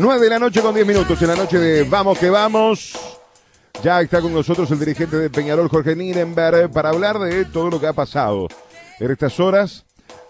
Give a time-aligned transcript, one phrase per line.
[0.00, 2.94] 9 de la noche con 10 minutos, en la noche de Vamos que Vamos.
[3.82, 7.78] Ya está con nosotros el dirigente de Peñarol, Jorge Nirenberg, para hablar de todo lo
[7.78, 8.48] que ha pasado
[8.98, 9.84] en estas horas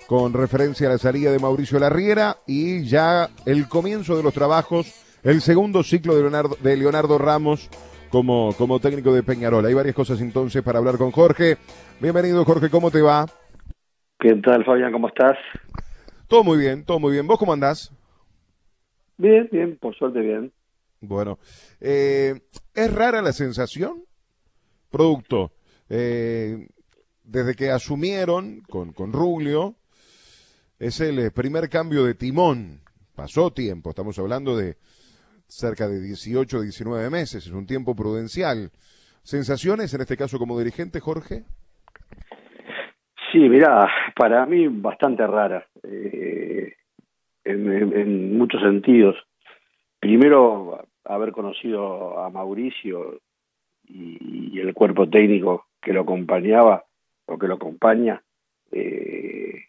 [0.08, 4.92] con referencia a la salida de Mauricio Larriera y ya el comienzo de los trabajos,
[5.22, 7.68] el segundo ciclo de Leonardo, de Leonardo Ramos
[8.10, 9.64] como, como técnico de Peñarol.
[9.64, 11.58] Hay varias cosas entonces para hablar con Jorge.
[12.00, 13.24] Bienvenido Jorge, ¿cómo te va?
[14.18, 14.90] ¿Qué tal Fabián?
[14.90, 15.36] ¿Cómo estás?
[16.26, 17.28] Todo muy bien, todo muy bien.
[17.28, 17.92] ¿Vos cómo andás?
[19.20, 20.50] Bien, bien, por suerte bien.
[21.02, 21.38] Bueno,
[21.78, 22.40] eh,
[22.74, 24.02] ¿es rara la sensación?
[24.90, 25.52] Producto,
[25.90, 26.66] eh,
[27.22, 29.74] desde que asumieron con, con Ruglio,
[30.78, 32.80] es el eh, primer cambio de timón.
[33.14, 34.76] Pasó tiempo, estamos hablando de
[35.46, 38.70] cerca de 18, 19 meses, es un tiempo prudencial.
[39.22, 41.44] ¿Sensaciones en este caso como dirigente, Jorge?
[43.30, 46.72] Sí, mira, para mí bastante rara, eh,
[47.44, 49.16] en, muchos sentidos.
[49.98, 53.20] Primero, haber conocido a Mauricio
[53.86, 56.84] y, y, el cuerpo técnico que lo acompañaba
[57.26, 58.22] o que lo acompaña,
[58.72, 59.64] eh,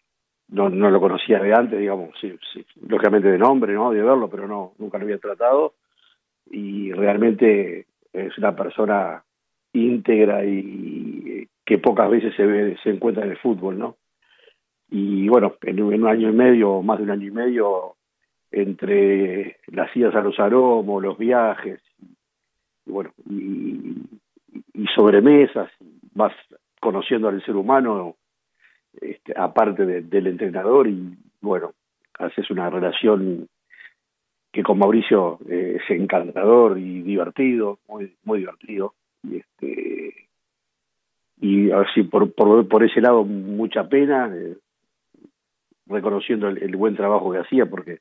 [0.48, 3.90] no, no lo conocía de antes, digamos, sí, sí, lógicamente de nombre, ¿no?
[3.90, 5.74] De verlo, pero no, nunca lo había tratado.
[6.50, 9.24] Y realmente es una persona
[9.72, 13.96] íntegra y que pocas veces se ve, se encuentra en el fútbol, ¿no?
[14.94, 17.94] Y bueno, en, en un año y medio, más de un año y medio,
[18.50, 21.80] entre las idas a los aromos, los viajes,
[22.84, 23.94] y bueno, y,
[24.74, 25.70] y sobremesas,
[26.14, 26.34] vas
[26.78, 28.16] conociendo al ser humano,
[29.00, 31.72] este, aparte de, del entrenador, y bueno,
[32.18, 33.48] haces una relación
[34.52, 40.28] que con Mauricio eh, es encantador y divertido, muy, muy divertido, y este
[41.40, 44.58] y así por, por, por ese lado mucha pena, eh,
[45.92, 47.98] reconociendo el, buen trabajo que hacía, porque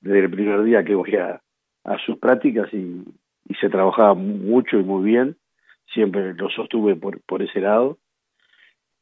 [0.00, 1.40] desde el primer día que voy a,
[2.04, 3.04] sus prácticas y,
[3.60, 5.36] se trabajaba mucho y muy bien,
[5.92, 7.98] siempre lo sostuve por, por ese lado.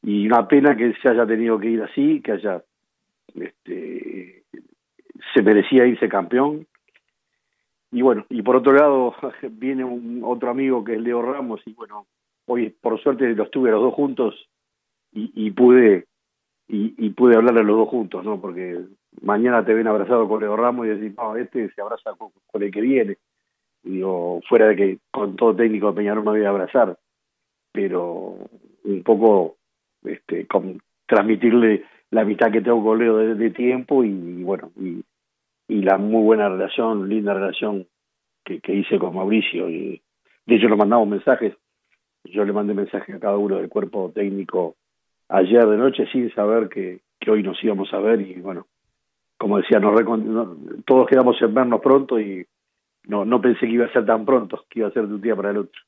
[0.03, 2.63] Y una pena que se haya tenido que ir así, que haya,
[3.35, 4.45] este,
[5.34, 6.67] se merecía irse campeón.
[7.92, 9.14] Y bueno, y por otro lado
[9.51, 12.07] viene un otro amigo que es Leo Ramos y bueno,
[12.46, 14.48] hoy por suerte los tuve los dos juntos
[15.13, 16.07] y pude
[16.68, 18.40] y, y, pude hablarle a los dos juntos, ¿no?
[18.40, 18.79] Porque
[19.23, 22.30] mañana te ven abrazado con Leo Ramos y decís, no, este se abraza con,
[22.62, 23.17] el que viene.
[23.84, 26.98] Y digo, fuera de que con todo técnico de Peñarol me voy a abrazar,
[27.73, 28.36] pero
[28.84, 29.57] un poco
[30.05, 35.02] este, con, transmitirle la mitad que tengo con Leo de, tiempo y, bueno, y,
[35.68, 37.86] y, la muy buena relación, linda relación
[38.45, 39.70] que, que hice con Mauricio.
[39.70, 40.02] Y
[40.46, 41.55] de hecho, lo mandamos mensajes
[42.24, 44.77] yo le mandé mensaje a cada uno del cuerpo técnico
[45.28, 48.66] ayer de noche sin saber que, hoy nos íbamos a ver y bueno,
[49.36, 50.56] como decía, nos no,
[50.86, 52.46] todos quedamos en vernos pronto y
[53.05, 55.20] no, no pensé que iba a ser tan pronto, que iba a ser de un
[55.20, 55.80] día para el otro.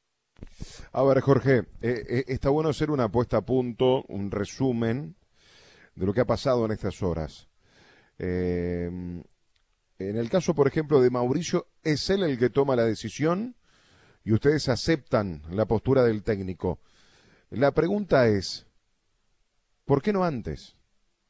[0.92, 5.14] A ver, Jorge, eh, eh, está bueno hacer una puesta a punto, un resumen
[5.94, 7.48] de lo que ha pasado en estas horas.
[8.18, 8.86] Eh,
[9.98, 13.54] en el caso, por ejemplo, de Mauricio, ¿es él el que toma la decisión?
[14.24, 16.78] y ustedes aceptan la postura del técnico.
[17.50, 18.66] La pregunta es,
[19.90, 20.76] ¿por qué no antes?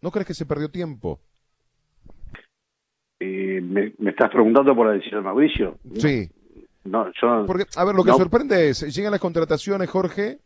[0.02, 1.18] ¿No crees que se perdió tiempo?
[3.18, 5.78] Eh, me, me, estás preguntando por la decisión de Mauricio?
[5.94, 6.28] Sí.
[6.84, 8.18] No, yo, Porque, a ver, lo que no.
[8.18, 10.40] sorprende es, llegan las contrataciones, Jorge,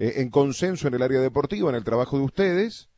[0.00, 2.90] eh, en consenso en el área deportiva, en el trabajo de ustedes,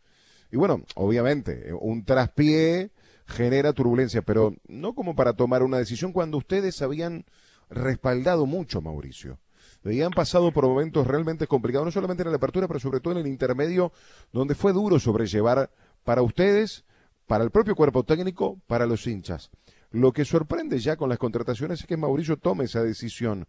[0.51, 2.93] y bueno, obviamente, un traspié
[3.27, 7.27] genera turbulencia, pero no como para tomar una decisión cuando ustedes habían
[7.69, 9.39] respaldado mucho, Mauricio.
[9.85, 13.15] Y han pasado por momentos realmente complicados, no solamente en la apertura, pero sobre todo
[13.15, 13.93] en el intermedio,
[14.33, 15.71] donde fue duro sobrellevar
[16.05, 16.85] para ustedes,
[17.27, 19.51] para el propio cuerpo técnico, para los hinchas.
[19.91, 23.47] Lo que sorprende ya con las contrataciones es que Mauricio tome esa decisión.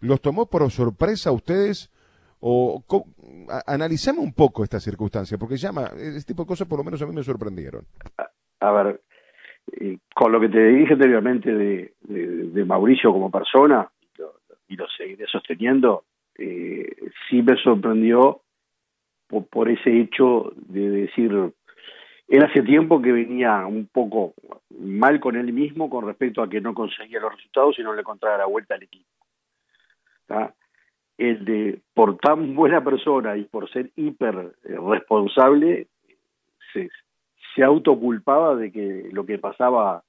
[0.00, 1.90] ¿Los tomó por sorpresa a ustedes?
[2.40, 2.84] O
[3.66, 7.06] analicemos un poco esta circunstancia, porque llama, este tipo de cosas por lo menos a
[7.06, 7.86] mí me sorprendieron.
[8.18, 9.00] A, a ver,
[9.80, 13.90] eh, con lo que te dije anteriormente de, de, de Mauricio como persona,
[14.68, 16.04] y lo, seguiré sosteniendo,
[16.36, 16.94] eh,
[17.28, 18.42] sí me sorprendió
[19.50, 21.32] por, ese hecho de decir,
[22.28, 24.34] él hace tiempo que venía un poco
[24.78, 28.00] mal con él mismo con respecto a que no conseguía los resultados y no le
[28.00, 29.08] encontraba la vuelta al equipo.
[31.18, 35.88] El de, por tan buena persona y por ser hiper responsable,
[36.72, 36.90] se,
[37.54, 40.04] se autoculpaba de que lo que pasaba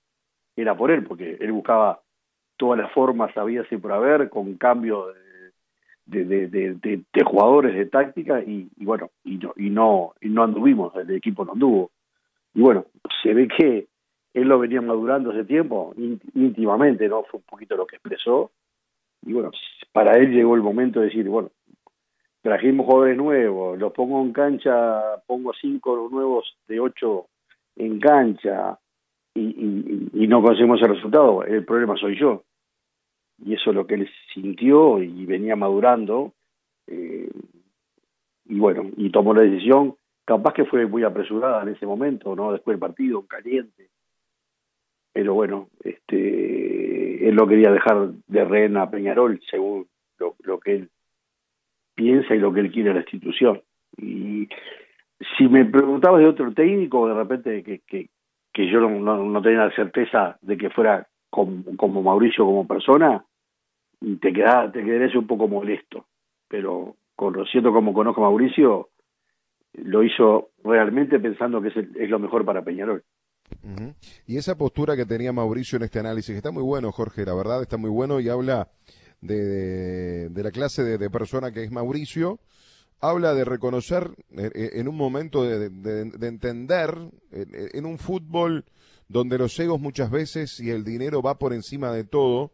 [0.56, 2.02] era por él, porque él buscaba
[2.58, 5.08] todas las formas, sabía si por haber, con cambio
[6.06, 6.74] de, de, de,
[7.14, 11.10] de jugadores, de táctica, y, y, bueno, y no, y no, y no anduvimos, el
[11.12, 11.92] equipo no anduvo.
[12.54, 12.86] Y bueno,
[13.22, 13.88] se ve que
[14.34, 15.94] él lo venía madurando hace tiempo,
[16.34, 17.24] íntimamente, ¿no?
[17.24, 18.52] Fue un poquito lo que expresó.
[19.26, 19.52] Y bueno,
[19.92, 21.50] para él llegó el momento de decir, bueno,
[22.42, 27.28] trajimos jugadores nuevos, los pongo en cancha, pongo cinco nuevos de ocho
[27.76, 28.78] en cancha
[29.40, 32.44] y, y, no conseguimos el resultado, el problema soy yo.
[33.46, 36.34] Y eso es lo que él sintió y venía madurando.
[36.88, 37.30] Eh,
[38.46, 39.96] y bueno, y tomó la decisión,
[40.26, 42.52] capaz que fue muy apresurada en ese momento, ¿no?
[42.52, 43.90] Después del partido, caliente.
[45.14, 49.88] Pero bueno, este él lo quería dejar de rehén a Peñarol según
[50.18, 50.90] lo, lo que él
[51.96, 53.62] piensa y lo que él quiere a la institución.
[53.98, 54.48] Y
[55.38, 58.10] si me preguntabas de otro técnico, de repente que, que,
[58.58, 58.90] que yo no,
[59.24, 63.24] no, tenía la certeza de que fuera como, Mauricio como persona,
[64.20, 66.08] te, queda, te quedarías un poco molesto.
[66.48, 68.90] Pero conociendo como conozco a Mauricio,
[69.74, 73.04] lo hizo realmente pensando que es, es lo mejor para Peñarol.
[74.26, 77.62] Y esa postura que tenía Mauricio en este análisis, está muy bueno, Jorge, la verdad
[77.62, 78.70] está muy bueno y habla
[79.22, 82.40] de, de, la clase de, persona que es Mauricio,
[83.00, 86.96] habla de reconocer eh, eh, en un momento de, de entender
[87.32, 88.66] en un fútbol
[89.08, 92.52] donde los egos muchas veces y el dinero va por encima de todo,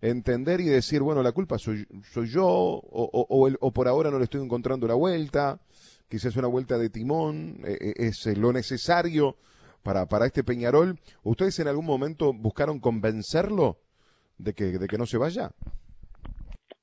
[0.00, 4.18] entender y decir, bueno, la culpa soy, soy yo, o, o, o, por ahora no
[4.18, 5.60] le estoy encontrando la vuelta,
[6.08, 9.36] quizás una vuelta de timón, eh, es lo necesario
[9.82, 10.98] para, para este Peñarol.
[11.22, 13.80] ¿Ustedes en algún momento buscaron convencerlo
[14.38, 15.50] de que, de que no se vaya?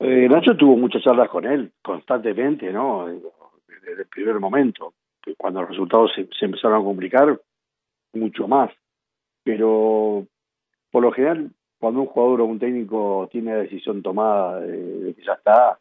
[0.00, 3.06] Eh, Nacho tuvo muchas charlas con él constantemente, ¿no?
[3.06, 4.94] Desde el primer momento.
[5.36, 7.40] Cuando los resultados se, empezaron a complicar,
[8.14, 8.70] mucho más.
[9.42, 10.26] Pero
[10.90, 15.22] por lo general, cuando un jugador o un técnico tiene la decisión tomada de, que
[15.22, 15.78] ya está,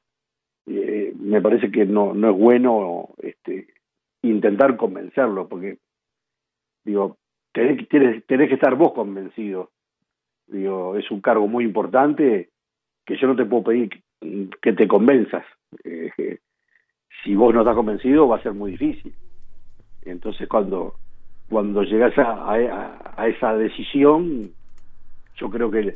[0.66, 3.68] eh, me parece que no, no es bueno este,
[4.24, 5.78] intentar convencerlo, porque
[6.84, 7.18] digo,
[7.54, 9.72] tenés, tenés, tenés que estar vos convencido.
[10.48, 12.50] Digo, es un cargo muy importante
[13.06, 15.46] que yo no te puedo pedir que te convenzas.
[15.84, 16.40] Eh,
[17.24, 19.14] si vos no estás convencido va a ser muy difícil.
[20.04, 20.96] Entonces cuando
[21.50, 22.54] cuando llegas a,
[23.16, 24.50] a, esa decisión,
[25.38, 25.96] yo creo que,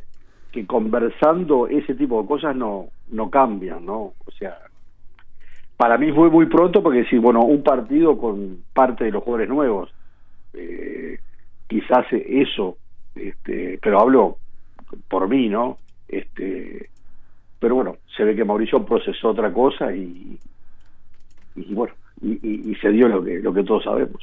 [0.50, 4.14] que conversando ese tipo de cosas no, no cambian, ¿no?
[4.24, 4.56] O sea,
[5.76, 9.48] para mí fue muy pronto porque si, bueno, un partido con parte de los jugadores
[9.50, 9.94] nuevos,
[10.54, 11.18] eh,
[11.68, 12.78] quizás eso,
[13.14, 14.38] este, pero hablo
[15.08, 15.76] por mí, ¿no?
[16.08, 16.88] Este,
[17.62, 20.36] pero bueno, se ve que Mauricio procesó otra cosa y,
[21.54, 24.20] y bueno, y, se dio lo que, lo que todos sabemos.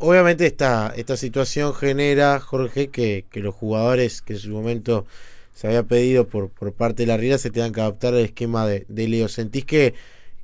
[0.00, 5.06] Obviamente esta, esta situación genera, Jorge, que, que los jugadores que en su momento
[5.54, 8.66] se había pedido por, por parte de la Riera se tengan que adaptar al esquema
[8.66, 9.28] de, de Leo.
[9.28, 9.94] ¿Sentís que,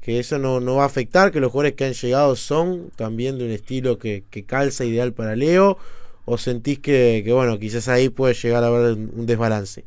[0.00, 3.36] que eso no, no va a afectar, que los jugadores que han llegado son también
[3.36, 5.76] de un estilo que, que calza ideal para Leo?
[6.24, 9.84] ¿O sentís que, que, bueno, quizás ahí puede llegar a haber un desbalance?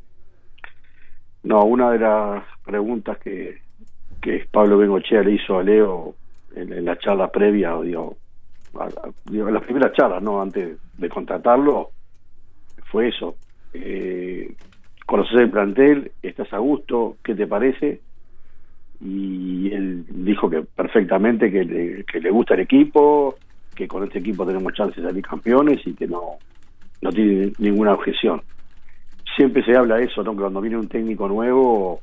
[1.43, 3.59] No, una de las preguntas que,
[4.21, 6.15] que Pablo Bengochea le hizo a Leo
[6.55, 8.17] en, la charla previa, digo,
[9.31, 10.41] en las primeras charlas, ¿no?
[10.41, 11.91] Antes de contratarlo,
[12.91, 13.35] fue eso.
[13.73, 14.53] Eh,
[15.05, 18.01] conoces el plantel, estás a gusto, ¿qué te parece?
[19.01, 23.35] Y él dijo que perfectamente que le, que le gusta el equipo,
[23.73, 26.33] que con este equipo tenemos chances de salir campeones y que no,
[27.01, 28.41] no tiene ninguna objeción
[29.39, 30.33] siempre se habla de eso, ¿no?
[30.33, 32.01] Que cuando viene un técnico nuevo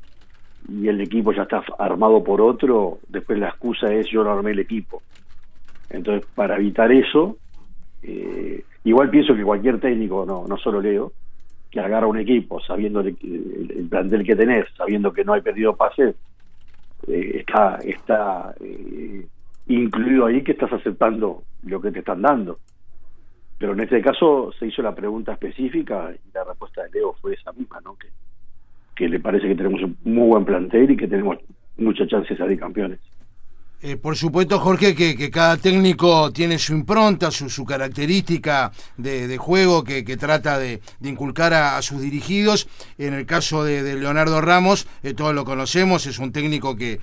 [0.67, 4.51] y el equipo ya está armado por otro, después la excusa es yo no armé
[4.51, 5.03] el equipo.
[5.91, 7.37] Entonces, para evitar eso,
[8.01, 11.11] eh, igual pienso que cualquier técnico, no, no solo Leo,
[11.69, 15.75] que agarra un equipo sabiendo el, el, plantel que tenés, sabiendo que no hay perdido
[15.75, 16.15] pase,
[17.07, 19.27] eh, está, está eh,
[19.67, 22.57] incluido ahí que estás aceptando lo que te están dando.
[23.57, 27.33] Pero en este caso se hizo la pregunta específica y la respuesta de Leo fue
[27.33, 27.95] esa misma, ¿no?
[27.95, 28.09] Que,
[28.95, 31.37] que le parece que tenemos un muy buen plantel y que tenemos
[31.77, 32.99] muchas chances de salir campeones.
[33.79, 40.03] Eh, por supuesto, Jorge, que, cada técnico tiene su impronta, su, característica de, juego que,
[40.17, 42.67] trata de, inculcar a, sus dirigidos.
[42.97, 46.99] En el caso de, Leonardo Ramos, eh, todos lo conocemos, es un técnico que,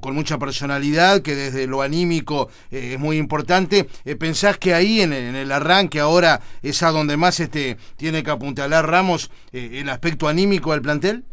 [0.00, 3.86] con mucha personalidad, que desde lo anímico eh, es muy importante.
[4.18, 8.30] ¿Pensás que ahí en, en, el arranque ahora es a donde más este, tiene que
[8.30, 11.24] apuntalar Ramos el aspecto anímico del plantel?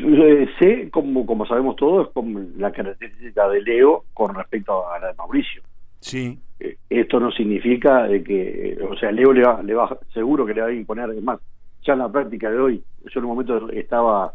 [0.00, 5.08] Eh, sé, como, como sabemos todos, como la característica de Leo con respecto a la
[5.08, 5.62] de Mauricio.
[6.00, 6.38] Sí.
[6.60, 10.54] Eh, esto no significa de que, o sea, Leo le va, le va, seguro que
[10.54, 11.40] le va a imponer, más,
[11.82, 14.32] ya en la práctica de hoy, yo en un momento estaba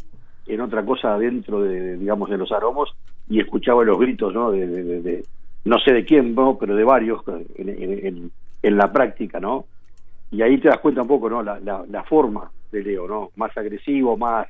[0.47, 2.93] en otra cosa dentro de, digamos, de los aromos
[3.29, 4.51] y escuchaba los gritos, ¿no?
[4.51, 5.23] De, de, de
[5.65, 6.57] no sé de quién, ¿no?
[6.57, 9.65] pero de varios en, en, en, en la práctica, ¿no?
[10.31, 11.43] Y ahí te das cuenta un poco, ¿no?
[11.43, 13.29] La, la, forma de Leo, ¿no?
[13.35, 14.47] Más agresivo, más,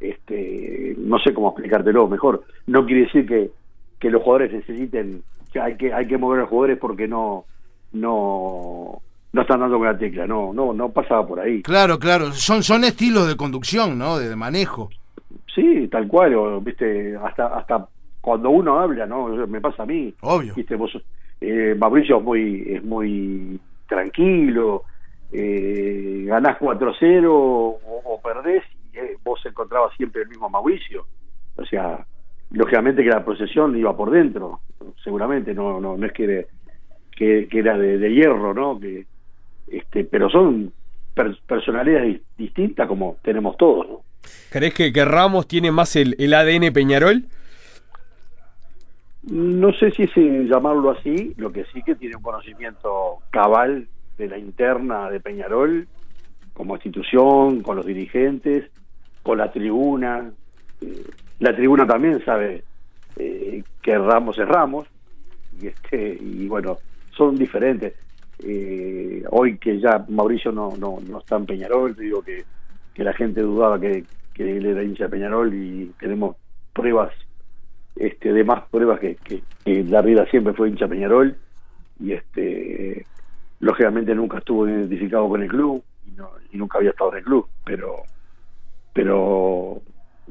[0.00, 2.44] este, no sé cómo explicártelo mejor.
[2.66, 3.50] No quiere decir que,
[3.98, 7.44] que los jugadores necesiten, que hay que, hay que mover a los jugadores porque no,
[7.92, 9.00] no,
[9.32, 11.62] no están dando con la tecla, no, no, no pasaba por ahí.
[11.62, 14.18] Claro, claro, son, son estilos de conducción, ¿no?
[14.18, 14.90] De, manejo.
[15.54, 17.88] Sí, tal cual, o, viste, hasta, hasta
[18.20, 19.28] cuando uno habla, ¿no?
[19.46, 20.14] Me pasa a mí.
[20.20, 20.54] Obvio.
[20.54, 20.90] Viste, vos,
[21.40, 24.84] eh, Mauricio es muy, es muy tranquilo,
[25.32, 31.06] eh, ganás 4-0 o, perdés y eh, vos encontrabas siempre el mismo Mauricio.
[31.56, 32.04] O sea,
[32.50, 34.60] lógicamente que la procesión iba por dentro,
[35.02, 36.46] seguramente, no, no, no es que,
[37.16, 38.78] que, era de, hierro, ¿no?
[38.78, 39.06] Que,
[39.68, 40.72] este, pero son
[41.46, 44.00] personalidades distintas como tenemos todos, ¿no?
[44.50, 47.24] ¿Crees que, que Ramos tiene más el, el ADN Peñarol?
[49.22, 54.28] No sé si es llamarlo así, lo que sí que tiene un conocimiento cabal de
[54.28, 55.88] la interna de Peñarol,
[56.54, 58.70] como institución, con los dirigentes,
[59.22, 60.30] con la tribuna.
[60.80, 61.04] Eh,
[61.38, 62.64] la tribuna también sabe
[63.16, 64.86] eh, que Ramos es Ramos,
[65.60, 66.78] y, este, y bueno,
[67.16, 67.94] son diferentes.
[68.42, 72.44] Eh, hoy que ya Mauricio no, no, no está en Peñarol, digo que,
[72.94, 76.36] que la gente dudaba que, que él era hincha de Peñarol y tenemos
[76.72, 77.12] pruebas
[77.96, 81.36] este, de más pruebas que, que, la vida siempre fue hincha Peñarol
[81.98, 83.04] y este
[83.58, 87.96] lógicamente nunca estuvo identificado con el club y, nunca había estado en el club pero
[88.92, 89.82] pero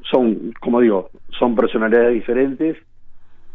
[0.10, 2.78] son como digo son personalidades diferentes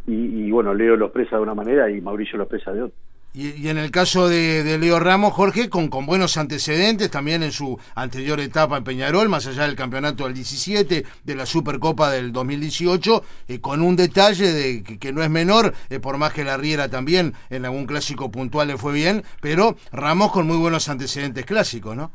[0.06, 2.98] y, bueno Leo lo expresa de una manera y Mauricio lo expresa de otra
[3.36, 7.76] y, en el caso de, Leo Ramos, Jorge, con, con buenos antecedentes también en su
[7.96, 13.24] anterior etapa en Peñarol, más allá del campeonato del 17, de la Supercopa del 2018,
[13.48, 16.88] eh, con un detalle de que, no es menor, eh, por más que la Riera
[16.88, 21.96] también en algún clásico puntual le fue bien, pero Ramos con muy buenos antecedentes clásicos,
[21.96, 22.12] ¿no?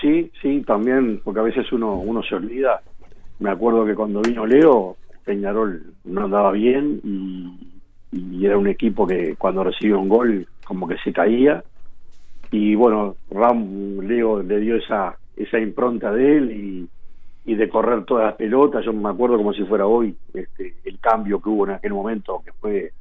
[0.00, 2.80] Sí, sí, también, porque a veces uno, uno se olvida.
[3.38, 7.00] Me acuerdo que cuando vino Leo, Peñarol no andaba bien
[8.12, 11.62] y era un equipo que cuando recibió un gol como que se caía.
[12.50, 16.88] Y bueno Ram Leo le dio esa esa impronta de él y,
[17.50, 18.84] y de correr todas las pelotas.
[18.84, 22.42] Yo me acuerdo como si fuera hoy este, el cambio que hubo en aquel momento
[22.44, 22.92] que fue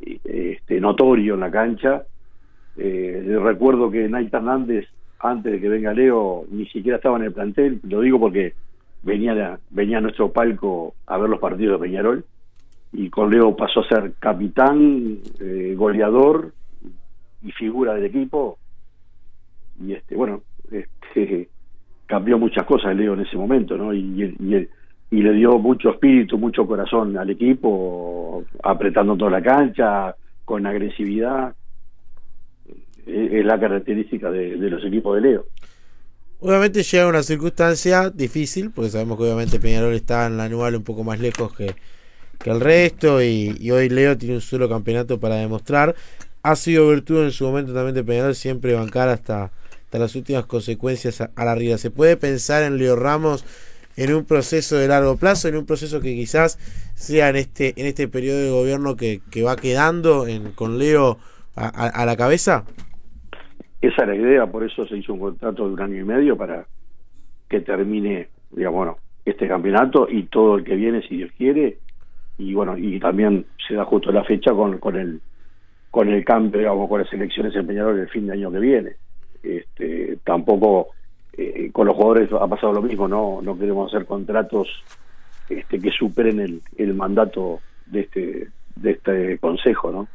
[0.00, 2.04] este, notorio en la cancha.
[2.76, 4.86] Eh, recuerdo que Naita Hernández
[5.24, 8.54] antes de que venga Leo ni siquiera estaba en el plantel lo digo porque
[9.02, 12.24] venía venía a nuestro palco a ver los partidos de Peñarol
[12.96, 16.52] y con Leo pasó a ser capitán, eh, goleador
[17.42, 18.58] y figura del equipo.
[19.84, 21.48] Y este, bueno, este,
[22.06, 23.92] cambió muchas cosas Leo en ese momento, ¿no?
[23.92, 23.98] Y,
[24.38, 24.68] y,
[25.10, 30.14] y, le dio mucho espíritu, mucho corazón al equipo, apretando toda la cancha,
[30.44, 31.54] con agresividad.
[33.06, 35.46] Es la característica de, los equipos de Leo.
[36.40, 40.84] Obviamente llega una circunstancia difícil, porque sabemos que obviamente Peñarol está en la anual un
[40.84, 41.74] poco más lejos que,
[42.38, 45.94] que el resto y, hoy Leo tiene un solo campeonato para demostrar.
[46.42, 49.44] Ha sido virtud en su momento también de Peñarol siempre bancar hasta,
[49.84, 51.78] hasta las últimas consecuencias a, la riga.
[51.78, 53.44] ¿Se puede pensar en Leo Ramos
[53.96, 56.58] en un proceso de largo plazo, en un proceso que quizás
[56.94, 61.18] sea en este, en este periodo de gobierno que, que va quedando en, con Leo
[61.56, 62.64] a, la cabeza?
[63.86, 66.36] Esa es la idea, por eso se hizo un contrato de un año y medio
[66.36, 66.64] para
[67.48, 71.78] que termine, digamos, bueno, este campeonato y todo el que viene, si Dios quiere,
[72.38, 75.20] y bueno y también se da justo la fecha con, con el
[75.90, 78.92] con el cambio digamos con las elecciones en Peñarol el fin de año que viene.
[79.42, 80.88] Este tampoco
[81.32, 84.68] eh, con los jugadores ha pasado lo mismo no no queremos hacer contratos
[85.48, 90.08] este que superen el, el mandato de este de este consejo no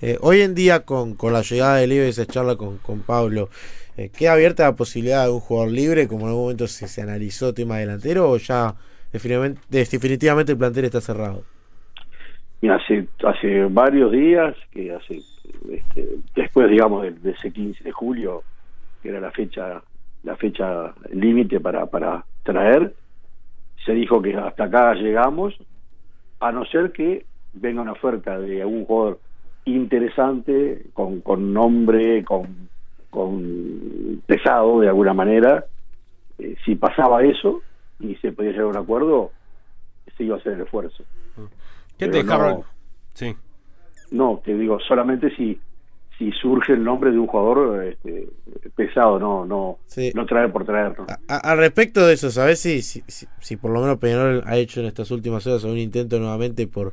[0.00, 3.48] eh, hoy en día con, con la llegada de y esa charla con, con Pablo
[3.96, 7.02] eh, ¿queda abierta la posibilidad de un jugador libre como en algún momento se, se
[7.02, 8.74] analizó tema delantero o ya
[9.12, 11.42] definitivamente el plantel está cerrado.
[12.60, 15.20] Y hace, hace varios días, que hace
[15.70, 18.42] este, después, digamos, de, ese 15 de julio,
[19.02, 19.82] que era la fecha
[20.24, 22.92] la fecha límite para, para traer,
[23.86, 25.56] se dijo que hasta acá llegamos,
[26.40, 29.20] a no ser que venga una oferta de algún jugador
[29.74, 32.68] interesante, con, con nombre, con,
[33.10, 35.64] con pesado de alguna manera.
[36.38, 37.62] Eh, si pasaba eso,
[38.00, 39.32] y se podía llegar a un acuerdo,
[40.16, 41.04] se iba a hacer el esfuerzo.
[41.98, 42.62] ¿Qué te dejaron?
[43.14, 43.34] sí.
[44.10, 45.60] No, te digo, solamente si
[46.18, 48.28] si surge el nombre de un jugador este,
[48.74, 49.78] pesado, no no
[50.14, 50.96] no traer por traer.
[51.28, 54.86] Al respecto de eso, ¿sabes si, si, si, por lo menos Peñarol ha hecho en
[54.86, 56.92] estas últimas horas un intento nuevamente por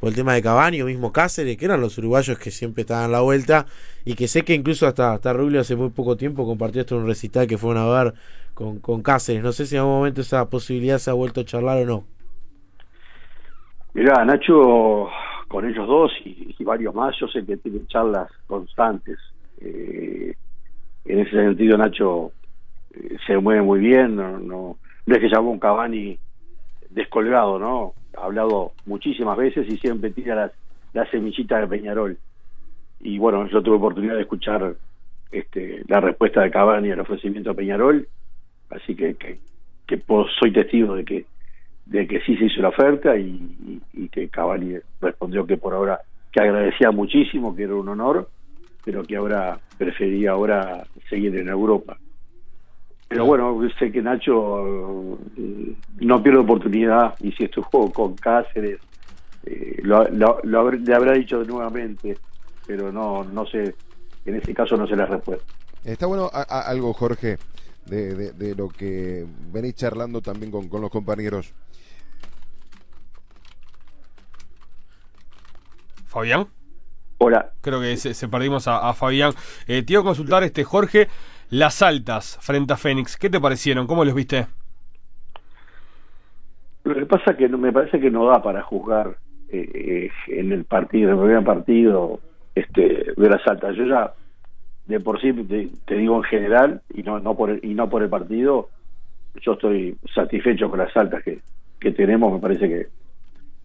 [0.00, 3.04] por el tema de Cavani o mismo Cáceres, que eran los uruguayos que siempre estaban
[3.04, 3.66] a la vuelta
[4.04, 7.06] y que sé que incluso hasta, hasta Rubio hace muy poco tiempo compartió esto un
[7.06, 8.14] recital que fueron a ver
[8.52, 9.42] con, con Cáceres.
[9.42, 12.04] No sé si en algún momento esa posibilidad se ha vuelto a charlar o no.
[13.94, 15.08] Mirá, Nacho,
[15.48, 19.18] con ellos dos y, varios más, yo sé que tienen charlas constantes.
[19.60, 20.34] Eh,
[21.04, 22.32] en ese sentido, Nacho
[22.92, 26.18] eh, se mueve muy bien, no, no, no es que llamó un Cavani
[26.94, 27.92] descolgado, ¿no?
[28.16, 30.52] Ha hablado muchísimas veces y siempre tira las,
[30.92, 32.16] las semillitas de Peñarol.
[33.00, 34.76] Y bueno, yo tuve oportunidad de escuchar
[35.30, 38.08] este, la respuesta de Cavani al ofrecimiento a Peñarol,
[38.70, 39.38] así que, que,
[39.86, 40.00] que
[40.40, 41.26] soy testigo de que
[41.86, 46.00] de que sí se hizo la oferta y, y, que Cavani respondió que por ahora
[46.32, 48.28] que agradecía muchísimo, que era un honor,
[48.82, 51.98] pero que ahora prefería ahora seguir en Europa.
[53.14, 58.80] Pero bueno, sé que Nacho eh, no pierde oportunidad y si estuvo con Cáceres,
[59.44, 60.02] eh, lo,
[60.42, 62.18] le habrá dicho nuevamente,
[62.66, 63.72] pero no, no sé,
[64.26, 65.44] en este caso no se la respuesta.
[65.84, 67.38] Está bueno algo, Jorge,
[67.86, 71.54] de, de, lo que venís charlando también con, con los compañeros.
[76.06, 76.48] Fabián.
[77.18, 77.52] Hola.
[77.60, 79.32] Creo que se, perdimos a, Fabián.
[79.68, 81.08] Eh, te iba a consultar, este Jorge,
[81.50, 83.86] las altas frente a Fénix, ¿qué te parecieron?
[83.86, 84.46] ¿Cómo los viste?
[86.84, 89.16] Lo que pasa que me parece que no da para juzgar
[89.48, 92.20] eh, eh, en el partido, en el primer partido,
[92.54, 93.74] este, de las altas.
[93.76, 94.12] Yo ya,
[94.86, 98.02] de por sí, te, digo en general, y no, no por el, y no por
[98.02, 98.68] el partido,
[99.40, 101.40] yo estoy satisfecho con las altas que,
[101.80, 102.86] que tenemos, me parece que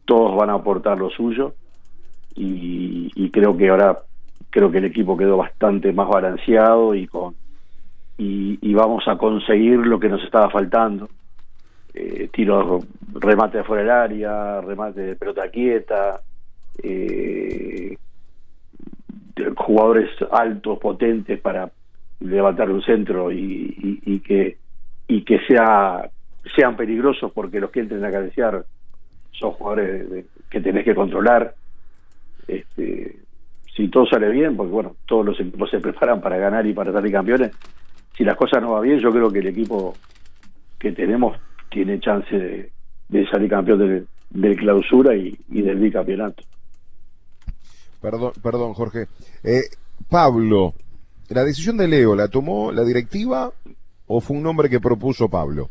[0.06, 1.54] todos van a aportar lo suyo
[2.36, 3.98] y, y creo que ahora
[4.50, 7.36] creo que el equipo quedó bastante más balanceado y con
[8.22, 11.10] y, vamos a conseguir lo que nos estaba faltando.
[11.94, 16.20] Eh, tiros, remate de fuera del área, remate de pelota quieta,
[16.84, 17.98] eh,
[19.56, 21.72] jugadores altos, potentes para
[22.20, 24.58] levantar un centro y, que
[25.08, 26.10] y que sea
[26.56, 28.66] sean peligrosos porque los que entren a cabecear
[29.32, 31.54] son jugadores que tenés que controlar.
[32.48, 33.16] Este,
[33.76, 36.92] si todo sale bien, porque bueno, todos los equipos se preparan para ganar y para
[36.92, 37.52] salir campeones,
[38.20, 39.96] si las cosas no van bien, yo creo que el equipo
[40.78, 41.38] que tenemos
[41.72, 42.70] tiene chance
[43.08, 46.44] de, salir campeón del, clausura y, del bicampeonato.
[48.02, 49.08] Perdón, perdón Jorge.
[49.42, 49.62] Eh,
[50.10, 50.74] Pablo,
[51.30, 53.54] ¿la decisión de Leo la tomó la directiva
[54.08, 55.70] o fue un nombre que propuso Pablo?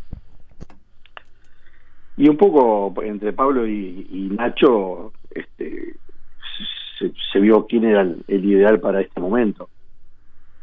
[2.17, 5.97] Y un poco entre Pablo y, Nacho este,
[7.31, 9.69] se, vio quién era el ideal para este momento.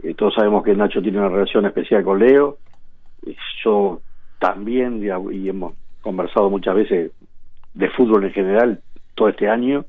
[0.06, 2.60] Eh, todos sabemos que Nacho tiene una relación especial con Leo.
[3.64, 4.02] Yo
[4.38, 7.12] también, y hemos conversado muchas veces
[7.74, 8.82] de fútbol en general
[9.16, 9.84] todo este año.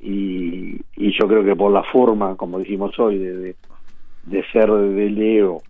[0.00, 3.54] Y, yo creo que por la forma, como dijimos hoy, de,
[4.24, 5.62] de, ser de Leo,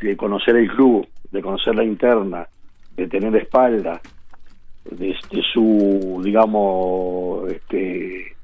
[0.00, 2.46] de conocer el club, de conocer la interna,
[2.96, 4.00] de tener espalda,
[4.90, 5.14] de,
[5.52, 8.36] su, digamos, este,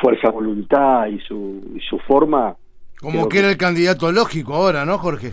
[0.00, 2.56] fuerza voluntad y su, y su forma,
[3.00, 5.32] como que era el candidato lógico ahora, ¿no, Jorge?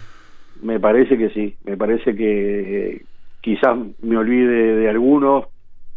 [0.61, 3.05] Me parece que sí, me parece que eh,
[3.41, 5.45] quizás me olvide de algunos,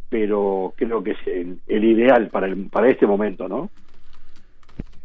[0.09, 3.71] pero creo que es el, ideal para, el, para este momento, ¿no?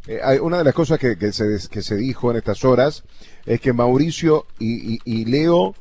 [0.07, 3.03] Eh, hay una de las cosas que, que, se, que se dijo en estas horas
[3.45, 5.73] es que Mauricio y, y Leo,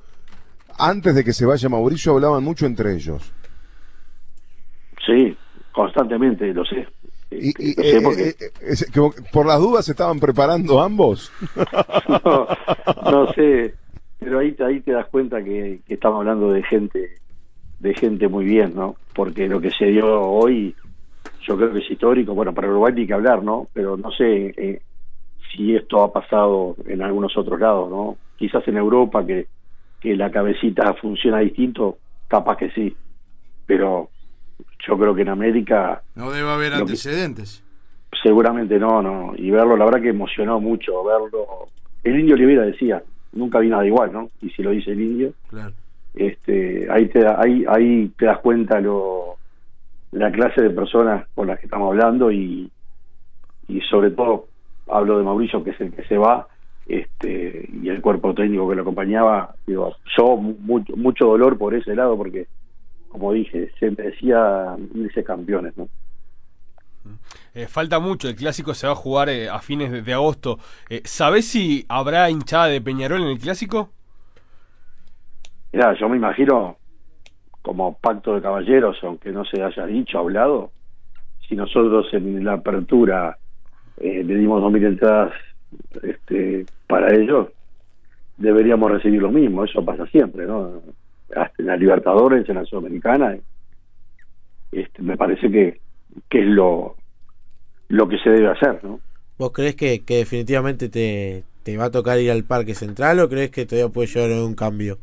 [0.78, 3.32] antes de que se vaya Mauricio, hablaban mucho entre ellos.
[5.04, 5.36] Sí,
[5.72, 6.86] constantemente, lo sé.
[7.30, 11.32] Y, eh, eh, eh, por las dudas se estaban preparando ambos.
[13.10, 13.74] no, sé,
[14.20, 17.18] pero ahí, ahí te das cuenta que, estamos hablando de gente
[17.80, 18.96] de gente muy bien, ¿no?
[19.14, 20.74] Porque lo que se dio hoy,
[21.46, 22.34] yo creo que es histórico.
[22.34, 23.68] Bueno, para Uruguay hay que hablar, ¿no?
[23.74, 24.80] Pero no sé
[25.54, 28.16] si esto ha pasado en algunos otros lados, ¿no?
[28.36, 29.48] Quizás en Europa que,
[30.00, 32.96] que la cabecita funciona distinto, capaz que sí.
[33.66, 34.10] Pero
[34.86, 36.02] yo creo que en América...
[36.14, 37.62] No debe haber antecedentes.
[38.22, 39.34] seguramente no, no.
[39.36, 41.68] Y verlo, la verdad que emocionó mucho verlo.
[42.02, 44.28] El indio Olivera decía, nunca vi nada igual, ¿no?
[44.40, 45.72] Y si lo dice el indio, claro.
[46.14, 49.36] este, ahí, te, ahí, ahí te das cuenta lo
[50.12, 52.70] la clase de personas con las que estamos hablando y,
[53.66, 54.46] y sobre todo
[54.88, 56.46] hablo de Mauricio, que es el que se va,
[56.86, 61.96] este, y el cuerpo técnico que lo acompañaba, digo, yo mucho, mucho dolor por ese
[61.96, 62.46] lado porque
[63.14, 65.88] como dije, se decía irse campeones, ¿no?
[67.54, 70.58] Eh, falta mucho, el clásico se va a jugar eh, a fines de, agosto.
[70.90, 73.90] Eh, ¿Sabés si habrá hinchada de Peñarol en el clásico?
[75.72, 76.76] Mira, yo me imagino
[77.62, 80.72] como pacto de caballeros, aunque no se haya dicho, hablado,
[81.48, 83.38] si nosotros en la apertura
[83.98, 85.32] eh, le dimos 2.000 entradas
[86.02, 87.50] este, para ellos,
[88.38, 89.64] deberíamos recibir lo mismo.
[89.64, 90.82] Eso pasa siempre, ¿no?
[91.34, 93.36] Hasta en la Libertadores, en la Sudamericana.
[94.72, 95.80] Este, me parece que,
[96.28, 96.96] que es lo,
[97.88, 99.00] lo que se debe hacer, ¿no?
[99.38, 103.28] ¿Vos crees que, que definitivamente te, te va a tocar ir al Parque Central o
[103.28, 104.98] crees que todavía puede llegar a un cambio?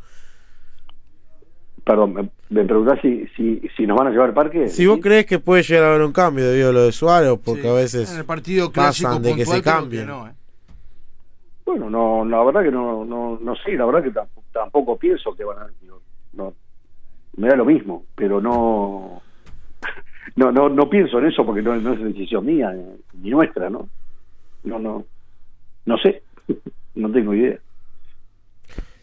[1.83, 4.67] Perdón, me, me preguntás si, si, si nos van a llevar al parque.
[4.67, 7.33] Si vos crees que puede llegar a haber un cambio debido a lo de Suárez,
[7.43, 10.05] porque Sí, a veces en el partido clásico pasan de que se cambien.
[10.07, 10.31] no, ¿eh?
[11.65, 15.33] Bueno, no, la verdad que no, no, no sé, la verdad que tampoco, tampoco pienso
[15.35, 15.67] que van a.
[15.81, 16.00] digo,
[16.33, 16.53] No,
[17.37, 19.21] me da lo mismo, pero no.
[20.35, 23.89] No, no, no pienso en eso porque no, es decisión mía eh, ni nuestra, ¿no?
[24.63, 25.05] No, no.
[25.85, 26.23] No sé,
[26.95, 27.59] no tengo idea.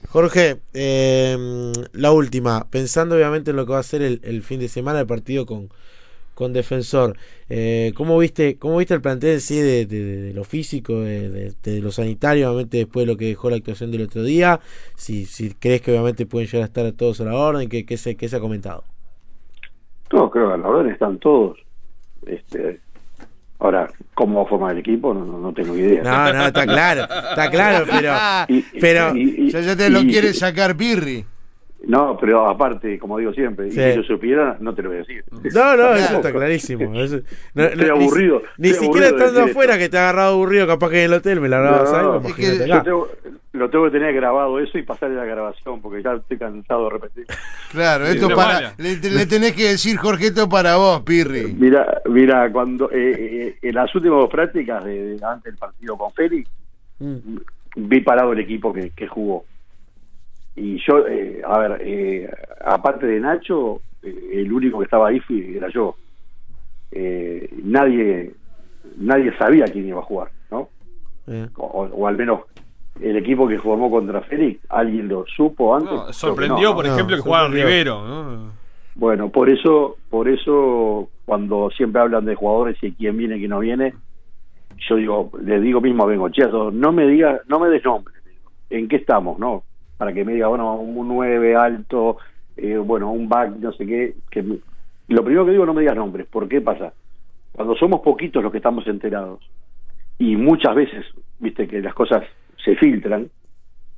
[0.09, 1.37] Jorge, eh,
[1.93, 5.01] la última, pensando obviamente en lo que va a ser el, el fin de semana,
[5.01, 5.69] el partido con,
[6.39, 7.17] con Defensor,
[7.49, 11.29] eh, ¿cómo, viste, ¿cómo viste el plantel en sí de, de- de lo físico, de,
[11.31, 14.61] de- de lo sanitario, obviamente después de lo que dejó la actuación del otro día?
[14.95, 17.97] Si, si crees que obviamente pueden llegar a estar todos a la orden, ¿qué, qué
[17.97, 18.85] se, qué se ha comentado?
[20.13, 21.59] No, creo que a la orden están todos.
[22.25, 22.79] Este,
[23.59, 25.13] ahora, ¿cómo va a formar el equipo?
[25.13, 26.05] No, no, no tengo idea.
[26.05, 28.13] No, no, está claro, está claro, pero...
[28.47, 31.25] Y- pero- y- y- Ya, ya te lo y- quiere sacar Pirri.
[31.87, 33.81] No, pero aparte, como digo siempre, Sí.
[33.81, 35.25] y si yo supiera, no te lo voy a decir.
[35.55, 36.93] No, no, eso está clarísimo.
[37.01, 37.21] Eso-
[37.55, 39.85] no, Estoy aburrido, Ni, estoy siquiera aburrido estando afuera, esto.
[39.85, 42.35] que te ha agarrado aburrido, capaz que en el hotel me la grabas No, es
[42.35, 42.83] que acá.
[42.83, 43.09] tengo,
[43.53, 46.91] lo tengo que tener grabado eso y pasar la grabación porque ya estoy cansado de
[46.91, 47.27] repetir.
[47.71, 48.75] Claro, esto para.
[48.77, 51.55] Le, le tenés que decir, Jorge, esto para vos, Pirri.
[51.59, 52.97] Mira, mira, cuando eh,
[53.53, 56.51] eh, en las últimas dos prácticas de, de antes del partido con Félix,
[57.01, 57.37] Mm.
[57.77, 59.45] vi parado el equipo que, que jugó.
[60.59, 62.31] Y yo, eh, a ver, eh,
[62.65, 65.95] aparte de Nacho, eh, el único que estaba ahí fui, era yo.
[66.91, 68.33] Eh, nadie
[68.97, 70.69] nadie sabía quién iba a jugar, ¿no?
[71.27, 71.47] Eh.
[71.57, 72.41] O, o al menos
[73.01, 75.93] el equipo que formó contra Félix, alguien lo supo antes.
[75.93, 77.67] No, sorprendió, no, por no, ejemplo, que sorprendió.
[77.67, 78.07] Rivero.
[78.07, 78.53] ¿no?
[78.95, 83.51] Bueno, por eso, por eso cuando siempre hablan de jugadores y quién viene y quién
[83.51, 83.95] no viene,
[84.89, 88.51] yo digo, le digo mismo a Bengochea, no me diga, no me des nombre, digo,
[88.71, 89.63] ¿en qué estamos, no?
[89.99, 92.17] Para que me diga, bueno, un 9 alto,
[92.57, 94.43] eh, bueno, un back, no sé qué, que
[95.09, 96.93] lo primero que digo, no me digas nombres, ¿por qué pasa?
[97.53, 99.41] Cuando somos poquitos los que estamos enterados
[100.19, 101.05] y muchas veces,
[101.39, 102.23] viste que las cosas
[102.65, 103.29] se filtran,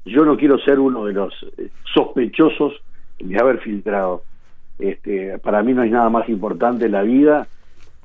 [0.05, 2.75] yo no quiero ser uno de los eh, sospechosos
[3.19, 4.23] de haber filtrado.
[4.79, 7.47] Este, para mí no hay nada más importante en la vida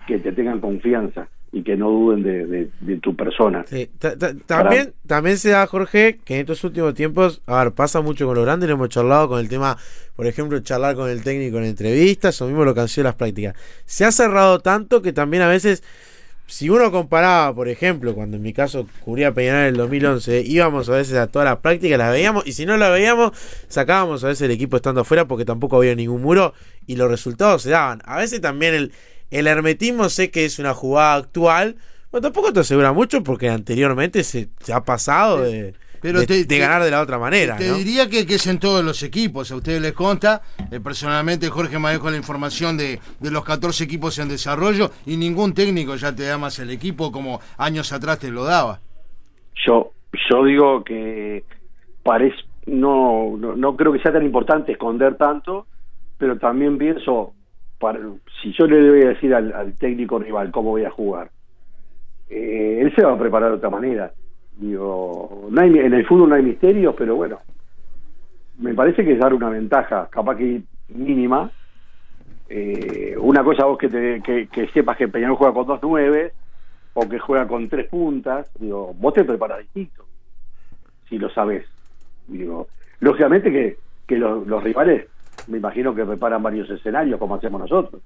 [0.06, 1.28] que te tengan confianza
[1.58, 3.64] y que no duden de, de- de tu persona.
[3.66, 7.72] Sí, ta- ta- también, también se da, Jorge, que en estos últimos tiempos, a ver,
[7.74, 9.78] pasa mucho con los grandes, lo hemos charlado con el tema,
[10.18, 13.16] por ejemplo, charlar con el técnico en entrevistas, o mismo lo que han sido las
[13.16, 13.56] prácticas.
[13.86, 15.82] Se ha cerrado tanto que también a veces,
[16.46, 20.90] si uno comparaba, por ejemplo, cuando en mi caso cubría Peñarol en el 2011, íbamos
[20.90, 23.32] a veces a todas las prácticas, las veíamos, y si no las veíamos,
[23.70, 26.54] sacábamos a veces el equipo estando afuera porque tampoco había ningún muro,
[26.86, 28.02] y los resultados se daban.
[28.04, 28.92] A veces también el,
[29.32, 31.76] el hermetismo sé que es una jugada actual,
[32.12, 36.46] pero tampoco te asegura mucho porque anteriormente se, se ha pasado de, Pero de, te-
[36.46, 37.58] de te- ganar de la otra manera.
[37.58, 37.76] Te ¿no?
[37.76, 40.42] diría que, que es en todos los equipos, a ustedes les consta.
[40.72, 45.54] Eh, personalmente, Jorge manejo la información de, de los 14 equipos en desarrollo y ningún
[45.54, 48.80] técnico ya te da más el equipo como años atrás te lo daba.
[49.66, 49.92] Yo,
[50.30, 51.44] yo digo que
[52.04, 55.68] parece, no, no, no creo que sea tan importante esconder tanto,
[56.18, 57.34] pero también pienso,
[58.42, 61.30] si yo le voy a decir al, técnico rival cómo voy a jugar,
[62.30, 64.12] eh, él se va a preparar de otra manera.
[64.58, 67.40] Digo, no hay, en el fútbol no hay misterios, pero bueno,
[68.60, 71.52] me parece que es dar una ventaja, capaz que mínima.
[72.48, 76.32] Eh, una cosa vos que, te, que, que sepas que Peñarol juega con dos nueve
[76.94, 80.06] o que juega con tres puntas, digo, vos te preparas distinto,
[81.10, 81.66] si lo sabés.
[82.28, 82.68] Digo,
[83.00, 85.08] lógicamente que, que los rivales,
[85.48, 88.02] me imagino que preparan varios escenarios como hacemos nosotros.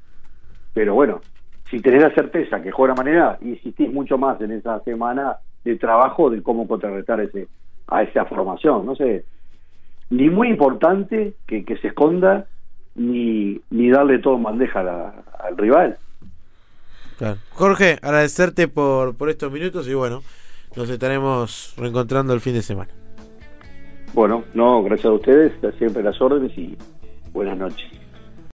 [0.74, 1.22] Pero bueno,
[1.70, 5.76] si tenés la certeza que juega de manera, insistís mucho más en esa semana de
[5.78, 7.48] trabajo de cómo contrarrestar ese,
[7.88, 8.86] a esa formación.
[8.86, 9.26] No sé,
[10.10, 12.48] ni muy importante que, que se esconda,
[12.96, 15.98] ni, ni darle todo en bandeja la- al rival.
[17.18, 17.38] Claro.
[17.52, 20.22] Jorge, agradecerte por, por estos minutos y bueno,
[20.76, 22.92] nos estaremos reencontrando el fin de semana.
[24.14, 26.76] Bueno, no, gracias a ustedes, siempre las órdenes y
[27.40, 27.99] buenas noches.